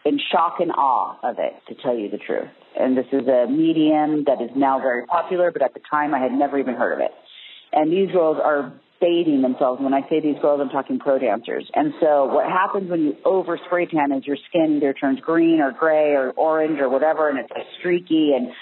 [0.04, 2.50] in shock and awe of it, to tell you the truth.
[2.78, 6.18] And this is a medium that is now very popular, but at the time I
[6.18, 7.10] had never even heard of it.
[7.72, 9.80] And these girls are bathing themselves.
[9.82, 11.68] When I say these girls, I'm talking pro dancers.
[11.74, 15.60] And so what happens when you over spray tan is your skin either turns green
[15.60, 18.52] or gray or orange or whatever, and it's like streaky and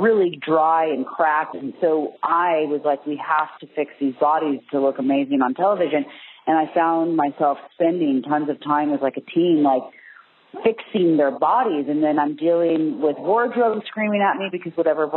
[0.00, 1.54] really dry and cracked.
[1.54, 5.54] And so I was like, we have to fix these bodies to look amazing on
[5.54, 6.04] television.
[6.46, 9.82] And I found myself spending tons of time as like a team, like
[10.64, 11.86] fixing their bodies.
[11.88, 15.08] And then I'm dealing with wardrobe screaming at me because whatever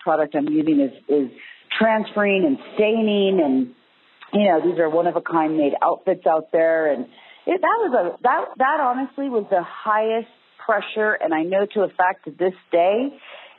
[0.00, 1.30] product I'm using is, is
[1.78, 3.74] transferring and staining and
[4.32, 7.06] you know, these are one of a kind made outfits out there and
[7.46, 10.28] it, that was a that that honestly was the highest
[10.64, 13.08] pressure and I know to a fact to this day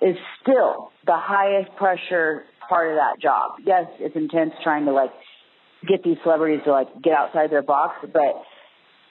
[0.02, 3.54] is still the highest pressure part of that job.
[3.66, 5.10] Yes, it's intense trying to like
[5.88, 8.44] get these celebrities to like get outside their box, but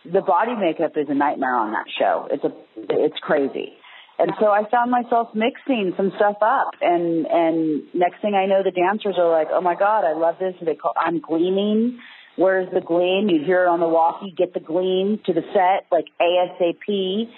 [0.04, 2.28] the body makeup is a nightmare on that show.
[2.30, 3.72] It's a it's crazy.
[4.20, 8.62] And so I found myself mixing some stuff up and and next thing I know
[8.64, 11.98] the dancers are like, "Oh my god, I love this." They call I'm gleaming.
[12.36, 13.28] Where's the gleam?
[13.28, 17.28] You hear it on the walkie, get the gleam to the set like ASAP.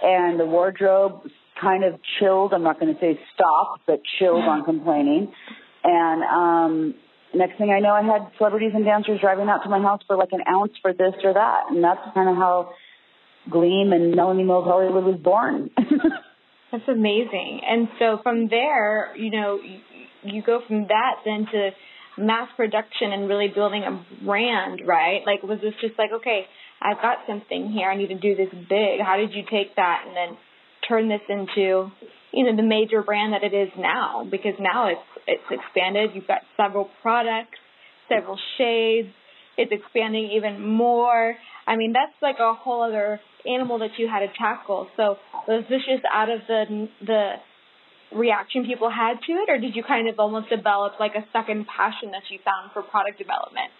[0.00, 1.22] And the wardrobe
[1.60, 2.52] kind of chilled.
[2.52, 5.32] I'm not going to say stop, but chilled on complaining.
[5.82, 6.94] And um
[7.34, 10.16] next thing I know I had celebrities and dancers driving out to my house for
[10.16, 11.64] like an ounce for this or that.
[11.70, 12.72] And that's kind of how
[13.50, 15.70] Gleam and Melanie Mills Hollywood was born.
[16.70, 17.60] That's amazing.
[17.66, 19.58] And so from there, you know,
[20.22, 21.70] you, go from that then to
[22.18, 25.20] mass production and really building a brand, right?
[25.24, 26.42] Like, was this just like, okay,
[26.82, 29.00] I've got something here, I need to do this big.
[29.02, 30.38] How did you take that and then
[30.86, 31.90] turn this into,
[32.32, 34.26] you know, the major brand that it is now?
[34.30, 36.10] Because now it's it's expanded.
[36.14, 37.58] You've got several products,
[38.08, 39.08] several shades.
[39.56, 41.34] It's expanding even more.
[41.66, 44.88] I mean, that's like a whole other animal that you had to tackle.
[44.96, 47.32] So was this just out of the the
[48.16, 51.66] reaction people had to it, or did you kind of almost develop like a second
[51.66, 53.70] passion that you found for product development?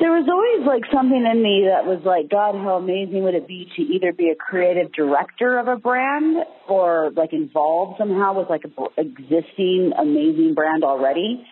[0.00, 3.46] There was always like something in me that was like, God, how amazing would it
[3.46, 8.48] be to either be a creative director of a brand or like involved somehow with
[8.48, 11.44] like a b- existing amazing brand already,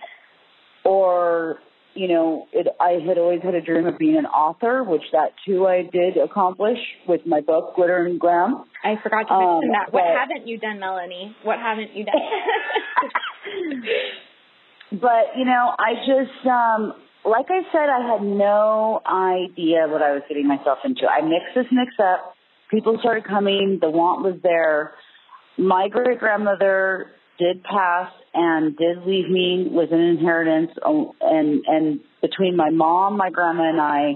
[0.85, 1.59] or
[1.95, 5.33] you know, it, I had always had a dream of being an author, which that
[5.45, 8.65] too I did accomplish with my book Glitter and Glam.
[8.85, 9.93] I forgot to mention Um, that.
[9.93, 11.35] What but- haven't you done, Melanie?
[11.43, 12.15] What haven't you done?
[14.93, 16.93] but you know, I just um
[17.29, 21.03] like I said, I had no idea what I was getting myself into.
[21.07, 22.35] I mixed this mix up.
[22.71, 23.79] People started coming.
[23.81, 24.93] The want was there.
[25.57, 27.07] My great grandmother
[27.39, 30.71] did pass and did leave me with an inheritance.
[30.85, 34.15] oh, And and between my mom, my grandma, and I,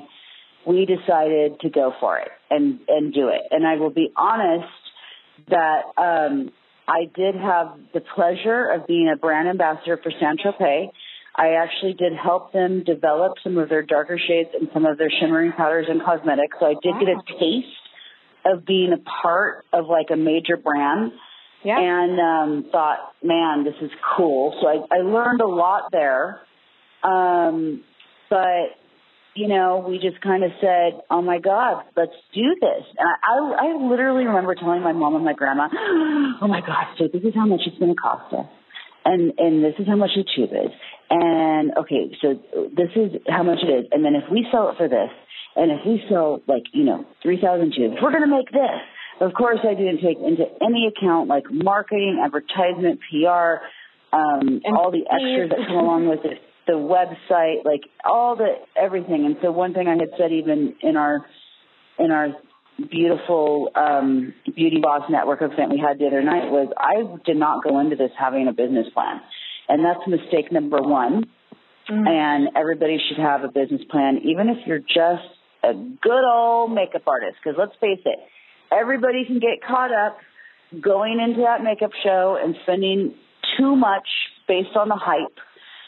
[0.66, 3.42] we decided to go for it and and do it.
[3.51, 4.68] And I will be honest
[5.48, 6.51] that um,
[6.87, 10.40] I did have the pleasure of being a brand ambassador for St.
[10.40, 10.90] Tropez.
[11.34, 15.10] I actually did help them develop some of their darker shades and some of their
[15.20, 16.56] shimmering powders and cosmetics.
[16.60, 17.66] So I did get a taste
[18.44, 21.12] of being a part of like a major brand
[21.64, 21.78] yeah.
[21.78, 24.58] and um, thought, man, this is cool.
[24.60, 26.40] So I, I learned a lot there.
[27.02, 27.82] Um,
[28.28, 28.76] but
[29.34, 33.64] you know, we just kind of said, "Oh my God, let's do this." And I,
[33.64, 37.22] I, I literally remember telling my mom and my grandma, "Oh my God, so this
[37.22, 38.46] is how much it's going to cost us,
[39.04, 40.72] and and this is how much the tube is,
[41.10, 42.40] and okay, so
[42.74, 45.10] this is how much it is, and then if we sell it for this,
[45.56, 48.80] and if we sell like you know three thousand tubes, we're going to make this."
[49.20, 53.62] Of course, I didn't take into any account like marketing, advertisement, PR,
[54.12, 59.24] um, all the extras that come along with it, the website, like all the everything.
[59.26, 61.24] And so one thing I had said even in our
[61.98, 62.28] in our
[62.90, 67.62] beautiful um, beauty boss network event we had the other night was I did not
[67.62, 69.20] go into this having a business plan,
[69.68, 71.24] and that's mistake number one.
[71.88, 75.28] And everybody should have a business plan, even if you're just
[75.62, 77.37] a good old makeup artist.
[77.42, 78.18] Because let's face it,
[78.70, 80.16] everybody can get caught up
[80.80, 83.14] going into that makeup show and spending
[83.58, 84.06] too much
[84.48, 85.37] based on the hype.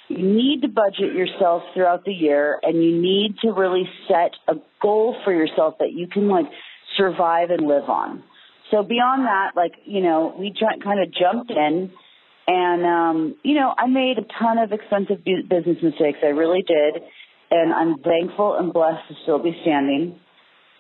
[0.09, 4.61] You need to budget yourself throughout the year and you need to really set a
[4.83, 6.47] goal for yourself that you can like
[6.97, 8.23] survive and live on.
[8.71, 11.91] So beyond that, like, you know, we kind of jumped in
[12.47, 16.19] and, um, you know, I made a ton of expensive bu- business mistakes.
[16.23, 17.03] I really did.
[17.51, 20.19] And I'm thankful and blessed to still be standing.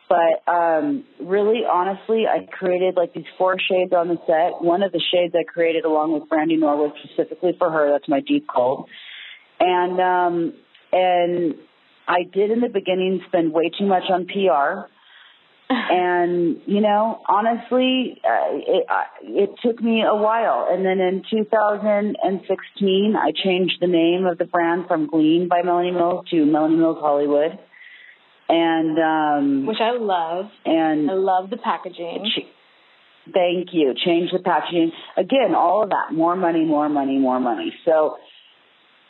[0.08, 4.62] But um, really, honestly, I created like these four shades on the set.
[4.62, 7.90] One of the shades I created along with Brandy Norwood specifically for her.
[7.90, 8.88] That's my deep cold.
[9.60, 10.54] And um,
[10.92, 11.54] and
[12.06, 14.90] I did in the beginning spend way too much on PR.
[15.90, 20.66] and you know, honestly, uh, it uh, it took me a while.
[20.70, 25.90] And then in 2016, I changed the name of the brand from Gleam by Melanie
[25.92, 27.58] Mills to Melanie Mills Hollywood.
[28.48, 30.46] And um, Which I love.
[30.64, 32.26] and I love the packaging.
[32.26, 32.46] Ch-
[33.32, 33.94] Thank you.
[34.04, 34.92] Change the packaging.
[35.16, 36.12] Again, all of that.
[36.12, 37.72] More money, more money, more money.
[37.86, 38.18] So,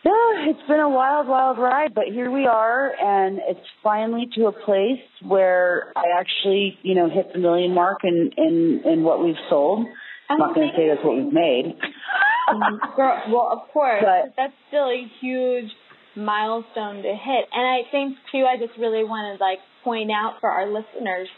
[0.05, 0.11] yeah,
[0.51, 4.53] it's been a wild, wild ride, but here we are, and it's finally to a
[4.53, 9.41] place where I actually, you know, hit the million mark in in, in what we've
[9.49, 9.87] sold.
[10.29, 11.77] I'm not going to say that's what we've made.
[12.97, 15.71] Girl, well, of course, But- that's still a huge
[16.17, 17.45] milestone to hit.
[17.53, 21.29] And I think too, I just really want to like point out for our listeners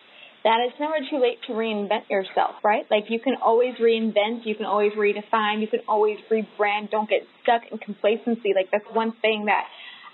[0.46, 2.86] that it's never too late to reinvent yourself, right?
[2.88, 6.92] Like you can always reinvent, you can always redefine, you can always rebrand.
[6.92, 8.54] Don't get stuck in complacency.
[8.54, 9.64] Like that's one thing that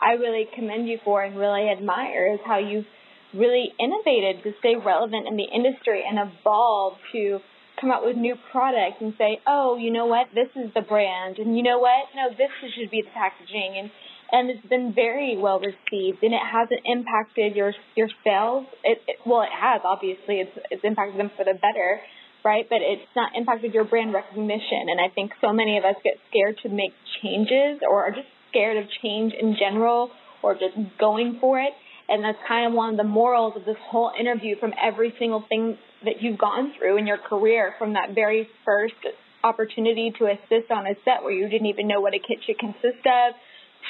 [0.01, 2.89] I really commend you for and really admire is how you've
[3.35, 7.41] really innovated to stay relevant in the industry and evolve to
[7.79, 11.37] come out with new products and say, oh, you know what, this is the brand,
[11.39, 13.91] and you know what, no, this should be the packaging, and
[14.33, 18.67] and it's been very well received, and it hasn't impacted your your sales.
[18.83, 20.41] It, it well, it has obviously.
[20.41, 22.01] It's it's impacted them for the better,
[22.45, 22.67] right?
[22.69, 26.15] But it's not impacted your brand recognition, and I think so many of us get
[26.31, 30.11] scared to make changes, or are just scared of change in general,
[30.43, 31.73] or just going for it.
[32.09, 35.45] And that's kind of one of the morals of this whole interview from every single
[35.49, 38.99] thing that you've gone through in your career from that very first
[39.45, 42.59] opportunity to assist on a set where you didn't even know what a kit should
[42.59, 43.35] consist of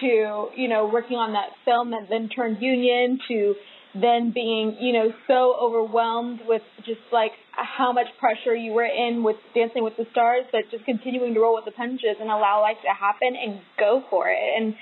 [0.01, 3.55] to, you know, working on that film that then turned union to
[3.95, 9.23] then being, you know, so overwhelmed with just like how much pressure you were in
[9.23, 12.63] with Dancing with the Stars, but just continuing to roll with the punches and allow
[12.63, 14.39] life to happen and go for it.
[14.57, 14.75] And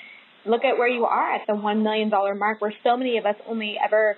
[0.46, 3.36] look at where you are at the $1 million mark where so many of us
[3.48, 4.16] only ever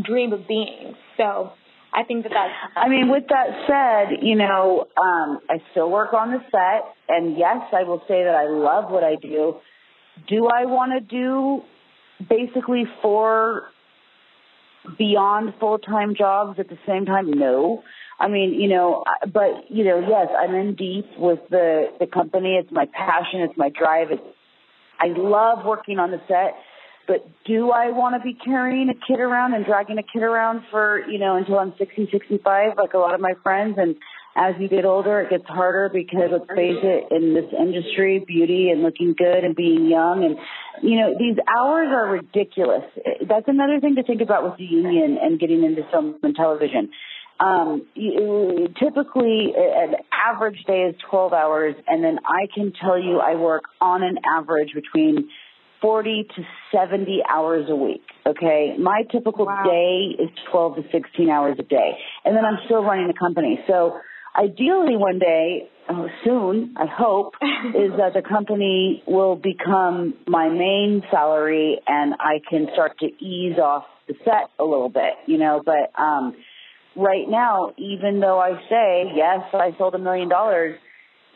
[0.00, 0.94] dream of being.
[1.16, 1.52] So
[1.92, 2.76] I think that that's.
[2.76, 7.36] I mean, with that said, you know, um, I still work on the set, and
[7.36, 9.56] yes, I will say that I love what I do.
[10.28, 11.62] Do I want to do
[12.28, 13.64] basically four
[14.98, 17.30] beyond full time jobs at the same time?
[17.30, 17.82] No.
[18.20, 22.56] I mean, you know, but you know, yes, I'm in deep with the the company.
[22.60, 23.40] It's my passion.
[23.40, 24.10] It's my drive.
[24.10, 24.22] It's
[25.00, 26.54] I love working on the set.
[27.08, 30.62] But do I want to be carrying a kid around and dragging a kid around
[30.70, 33.76] for, you know, until I'm 60, 65, like a lot of my friends?
[33.76, 33.96] And
[34.34, 38.70] as you get older, it gets harder because let's face it, in this industry, beauty
[38.70, 40.36] and looking good and being young and,
[40.82, 42.84] you know, these hours are ridiculous.
[43.28, 46.90] That's another thing to think about with the union and getting into film and television.
[47.40, 53.18] Um, you, typically, an average day is 12 hours, and then I can tell you
[53.18, 55.28] I work on an average between
[55.82, 58.04] 40 to 70 hours a week.
[58.24, 58.76] Okay.
[58.78, 59.64] My typical wow.
[59.64, 61.98] day is 12 to 16 hours a day.
[62.24, 63.58] And then I'm still running the company.
[63.66, 63.98] So
[64.36, 67.34] ideally one day, oh, soon, I hope,
[67.74, 73.58] is that the company will become my main salary and I can start to ease
[73.58, 76.34] off the set a little bit, you know, but, um,
[76.96, 80.78] right now, even though I say, yes, I sold a million dollars,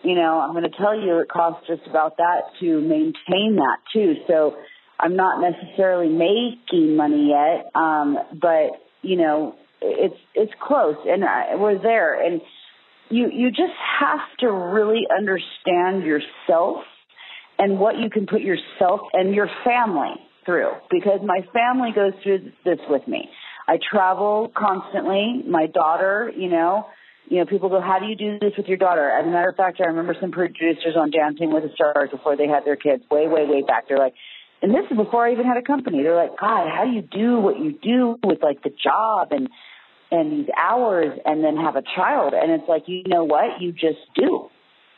[0.02, 3.78] you know, I'm going to tell you it costs just about that to maintain that
[3.92, 4.14] too.
[4.26, 4.56] So
[5.00, 11.54] I'm not necessarily making money yet, um, but you know, it's it's close, and I,
[11.56, 12.20] we're there.
[12.20, 12.40] And
[13.10, 16.84] you you just have to really understand yourself
[17.58, 22.52] and what you can put yourself and your family through, because my family goes through
[22.64, 23.28] this with me.
[23.68, 25.42] I travel constantly.
[25.48, 26.86] My daughter, you know,
[27.28, 29.10] you know, people go, how do you do this with your daughter?
[29.10, 32.36] As a matter of fact, I remember some producers on Dancing with the Stars before
[32.36, 33.88] they had their kids, way, way, way back.
[33.88, 34.14] They're like,
[34.62, 36.02] and this is before I even had a company.
[36.02, 39.48] They're like, God, how do you do what you do with like the job and
[40.10, 42.34] and these hours, and then have a child?
[42.34, 43.60] And it's like, you know what?
[43.60, 44.48] You just do.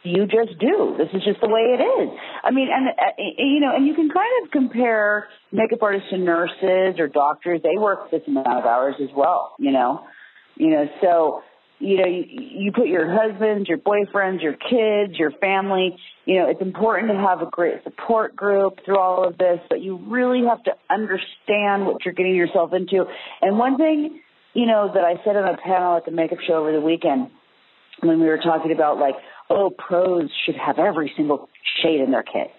[0.05, 0.95] You just do.
[0.97, 2.19] This is just the way it is.
[2.45, 6.19] I mean, and uh, you know, and you can kind of compare makeup artists to
[6.19, 7.61] nurses or doctors.
[7.63, 9.57] They work this amount of hours as well.
[9.59, 10.07] You know,
[10.57, 11.43] you know, so
[11.81, 12.25] you know, you,
[12.65, 17.17] you put your husbands, your boyfriends, your kids, your family, you know, it's important to
[17.17, 21.87] have a great support group through all of this, but you really have to understand
[21.87, 23.05] what you're getting yourself into.
[23.41, 24.21] And one thing,
[24.55, 27.31] you know, that I said on a panel at the makeup show over the weekend
[28.01, 29.15] when we were talking about like,
[29.51, 31.49] oh, pros should have every single
[31.83, 32.51] shade in their kit.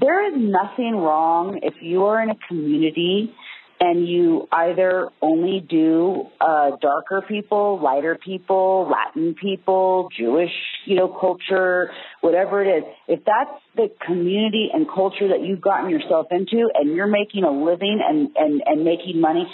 [0.00, 3.34] There is nothing wrong if you are in a community
[3.80, 10.50] and you either only do uh, darker people, lighter people, Latin people, Jewish,
[10.84, 11.90] you know, culture,
[12.20, 12.84] whatever it is.
[13.06, 17.50] If that's the community and culture that you've gotten yourself into, and you're making a
[17.50, 19.46] living and and and making money,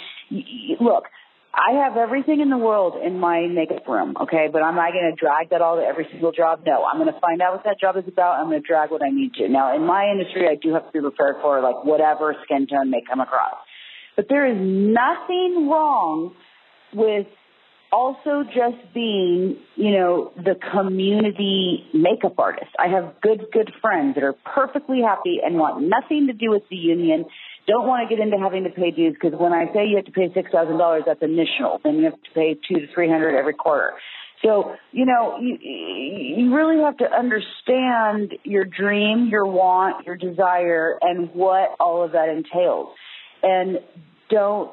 [0.79, 1.05] look.
[1.55, 5.09] I have everything in the world in my makeup room, okay, but I'm not going
[5.09, 6.63] to drag that all to every single job.
[6.65, 8.39] No, I'm going to find out what that job is about.
[8.39, 9.47] I'm going to drag what I need to.
[9.47, 12.91] Now, in my industry, I do have to be prepared for like whatever skin tone
[12.91, 13.55] may come across.
[14.17, 16.35] But there is nothing wrong
[16.93, 17.27] with
[17.91, 22.71] also just being, you know, the community makeup artist.
[22.77, 26.63] I have good, good friends that are perfectly happy and want nothing to do with
[26.69, 27.25] the union.
[27.67, 30.05] Don't want to get into having to pay dues because when I say you have
[30.05, 31.81] to pay six thousand dollars, that's initial.
[31.83, 33.93] Then you have to pay two to three hundred every quarter.
[34.43, 40.99] So, you know, you, you really have to understand your dream, your want, your desire,
[41.01, 42.89] and what all of that entails
[43.45, 43.79] and
[44.29, 44.71] don't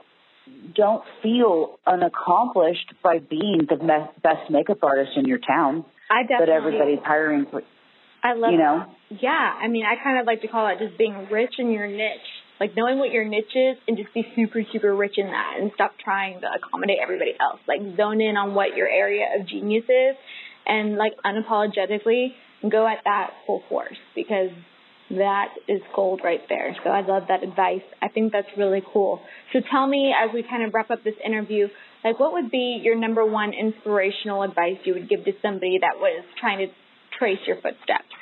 [0.75, 3.77] don't feel unaccomplished by being the
[4.23, 5.85] best makeup artist in your town.
[6.11, 6.47] I definitely.
[6.47, 7.63] That everybody's hiring for.
[8.23, 8.53] I love.
[8.53, 8.85] You know.
[9.11, 9.23] That.
[9.23, 11.87] Yeah, I mean, I kind of like to call it just being rich in your
[11.87, 12.21] niche,
[12.63, 15.73] like knowing what your niche is, and just be super, super rich in that, and
[15.75, 17.59] stop trying to accommodate everybody else.
[17.67, 20.15] Like zone in on what your area of genius is,
[20.65, 22.35] and like unapologetically
[22.71, 24.51] go at that full force because
[25.11, 26.77] that is gold right there.
[26.85, 27.83] So I love that advice.
[28.01, 29.21] I think that's really cool.
[29.53, 31.67] So tell me, as we kind of wrap up this interview,
[32.05, 35.99] like what would be your number one inspirational advice you would give to somebody that
[35.99, 36.73] was trying to
[37.19, 38.15] trace your footsteps?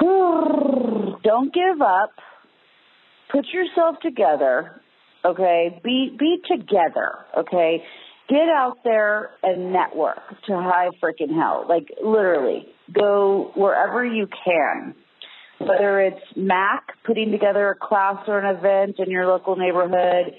[1.22, 2.10] Don't give up.
[3.30, 4.80] Put yourself together.
[5.24, 7.12] Okay, be be together.
[7.36, 7.82] Okay,
[8.28, 11.66] get out there and network to high freaking hell.
[11.68, 14.94] Like literally, go wherever you can.
[15.60, 20.34] Whether it's Mac putting together a class or an event in your local neighborhood,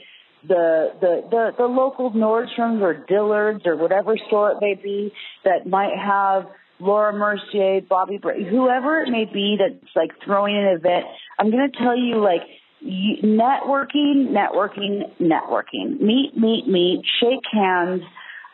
[0.48, 5.12] the the the, the local Nordstroms or Dillards or whatever store it may be
[5.44, 6.46] that might have
[6.80, 11.06] Laura Mercier, Bobbi Bra- whoever it may be that's like throwing an event.
[11.38, 12.42] I'm going to tell you like
[12.84, 16.00] networking, networking, networking.
[16.00, 17.02] Meet, meet, meet.
[17.20, 18.02] Shake hands.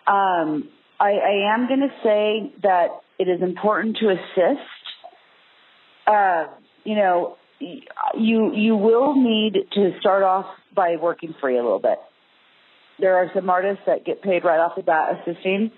[0.08, 0.70] Um,
[1.00, 2.88] I, I am going to say that
[3.20, 4.62] it is important to assist.
[6.08, 6.46] Uh,
[6.84, 10.46] you know, you you will need to start off
[10.76, 11.98] by working free a little bit.
[13.00, 15.72] There are some artists that get paid right off the bat assisting,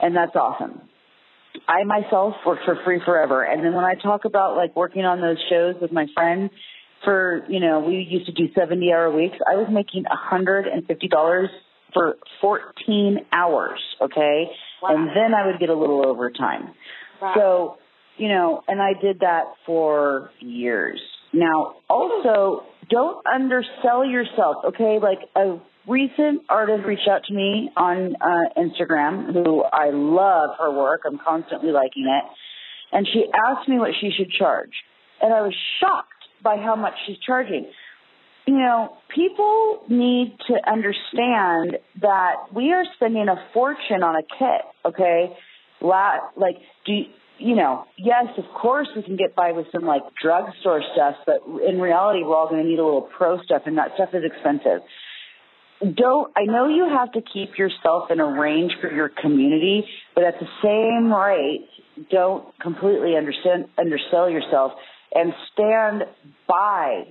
[0.00, 0.80] and that's awesome.
[1.68, 5.20] I myself work for free forever, and then when I talk about like working on
[5.20, 6.50] those shows with my friends
[7.04, 10.66] for you know we used to do seventy hour weeks, I was making a hundred
[10.66, 11.48] and fifty dollars
[11.92, 13.80] for fourteen hours.
[14.00, 14.46] Okay,
[14.82, 14.94] Wow.
[14.94, 16.74] and then I would get a little overtime.
[17.20, 17.34] Wow.
[17.36, 17.76] So,
[18.16, 21.00] you know, and I did that for years.
[21.32, 24.98] Now, also, don't undersell yourself, okay?
[25.00, 25.58] Like a
[25.90, 31.02] recent artist reached out to me on uh, Instagram who I love her work.
[31.04, 32.24] I'm constantly liking it.
[32.92, 34.70] And she asked me what she should charge.
[35.20, 36.08] And I was shocked
[36.42, 37.70] by how much she's charging.
[38.46, 44.62] You know, people need to understand that we are spending a fortune on a kit,
[44.84, 45.36] okay?
[45.80, 47.04] La- like, do you,
[47.38, 51.40] you know, yes, of course we can get by with some like drugstore stuff, but
[51.66, 54.22] in reality we're all going to need a little pro stuff and that stuff is
[54.24, 54.80] expensive.
[55.82, 60.24] Don't, I know you have to keep yourself in a range for your community, but
[60.24, 61.66] at the same rate,
[62.10, 64.72] don't completely understand, undersell yourself
[65.14, 66.02] and stand
[66.46, 67.04] by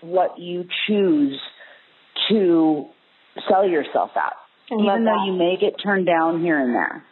[0.00, 1.38] what you choose
[2.28, 2.86] to
[3.48, 4.32] sell yourself at.
[4.70, 5.26] I Even though that.
[5.26, 7.04] you may get turned down here and there.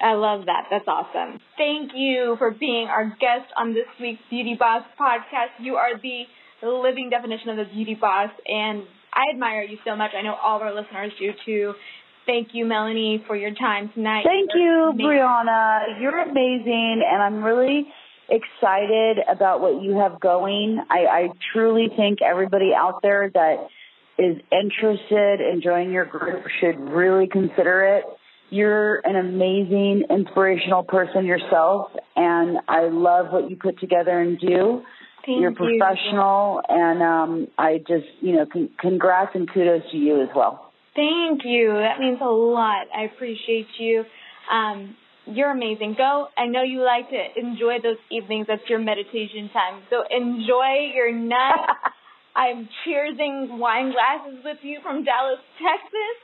[0.00, 0.66] I love that.
[0.70, 1.40] That's awesome.
[1.56, 5.58] Thank you for being our guest on this week's Beauty Boss podcast.
[5.60, 6.24] You are the
[6.62, 10.12] living definition of the beauty boss, and I admire you so much.
[10.16, 11.74] I know all of our listeners do too.
[12.26, 14.24] Thank you, Melanie, for your time tonight.
[14.26, 15.06] Thank You're you, amazing.
[15.06, 16.00] Briana.
[16.00, 17.88] You're amazing, and I'm really
[18.28, 20.78] excited about what you have going.
[20.90, 23.68] I, I truly think everybody out there that
[24.18, 28.04] is interested in joining your group should really consider it.
[28.50, 34.82] You're an amazing, inspirational person yourself, and I love what you put together and do.
[35.28, 35.56] Thank You're you.
[35.78, 40.72] professional, and um, I just, you know, con- congrats and kudos to you as well.
[40.96, 41.68] Thank you.
[41.74, 42.86] That means a lot.
[42.96, 44.04] I appreciate you.
[44.50, 45.96] Um, you're amazing.
[45.98, 46.28] Go.
[46.38, 48.46] I know you like to enjoy those evenings.
[48.48, 49.82] That's your meditation time.
[49.90, 51.76] So enjoy your night.
[52.34, 56.18] I'm cheersing wine glasses with you from Dallas, Texas.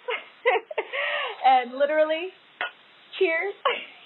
[1.45, 2.33] and literally,
[3.19, 3.55] cheers.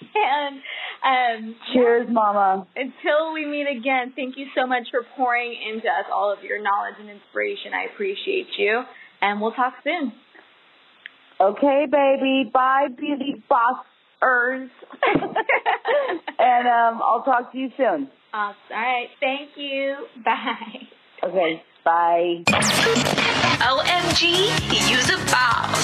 [0.15, 0.61] and
[1.03, 2.67] um, Cheers, Mama.
[2.75, 6.61] until we meet again, thank you so much for pouring into us all of your
[6.61, 7.73] knowledge and inspiration.
[7.73, 8.83] I appreciate you.
[9.21, 10.13] And we'll talk soon.
[11.41, 12.49] Okay, baby.
[12.53, 14.69] Bye, beauty bossers.
[16.39, 18.09] and um, I'll talk to you soon.
[18.33, 18.57] Awesome.
[18.71, 19.07] All right.
[19.19, 19.95] Thank you.
[20.25, 20.87] Bye.
[21.21, 22.43] Okay, bye.
[23.59, 24.23] OMG,
[24.89, 25.79] use a boss.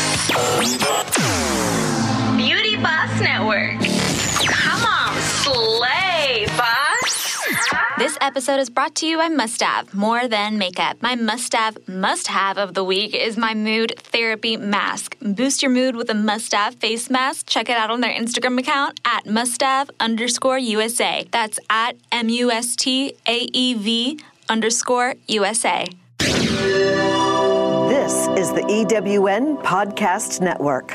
[2.86, 3.80] Beauty Boss Network.
[4.48, 7.48] Come on, slay, boss.
[7.98, 11.02] This episode is brought to you by Must Have, more than makeup.
[11.02, 15.18] My must have, must have of the week is my mood therapy mask.
[15.20, 17.48] Boost your mood with a must have face mask.
[17.48, 21.28] Check it out on their Instagram account at must have underscore USA.
[21.32, 24.20] That's at M U S T A E V
[24.50, 25.88] underscore USA.
[27.90, 30.94] This is the EWN Podcast Network.